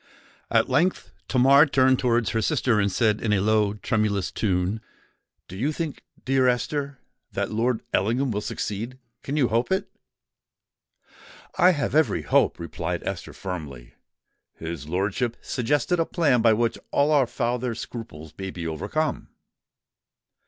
At 0.49 0.67
length 0.67 1.11
Tamar 1.27 1.67
turned 1.67 1.99
towards 1.99 2.31
her 2.31 2.41
sister, 2.41 2.79
and 2.79 2.91
said 2.91 3.21
in 3.21 3.31
a 3.31 3.39
low, 3.39 3.75
tremulous 3.75 4.31
tune, 4.31 4.81
"Do 5.47 5.55
you 5.55 5.71
think, 5.71 6.01
dear 6.25 6.47
Esther, 6.47 6.97
that 7.33 7.51
Lord 7.51 7.81
Ellingham 7.93 8.31
will 8.31 8.41
succeed—can 8.41 9.37
you 9.37 9.49
hope 9.49 9.71
it?" 9.71 9.91
"I 11.55 11.73
have 11.73 11.93
every 11.93 12.23
hope," 12.23 12.57
replied 12.59 13.03
Esther, 13.03 13.31
firmly. 13.33 13.93
"His 14.55 14.89
lordship 14.89 15.37
suggested 15.39 15.99
a 15.99 16.05
plan 16.07 16.41
by 16.41 16.53
which 16.53 16.79
all 16.89 17.11
our 17.11 17.27
father's 17.27 17.79
scruples 17.79 18.33
may 18.39 18.49
be 18.49 18.65
overcome." 18.65 19.29